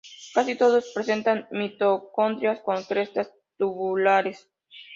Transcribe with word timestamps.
Casi 0.35 0.55
todos 0.55 0.93
presentan 0.95 1.47
mitocondrias 1.51 2.59
con 2.65 2.81
crestas 2.85 3.29
tubulares. 3.59 4.49